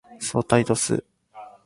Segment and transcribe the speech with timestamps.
[0.19, 1.05] 相対度数